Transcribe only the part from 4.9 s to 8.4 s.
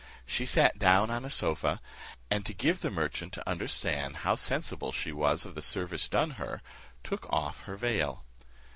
she was of the service done her, took off her veil.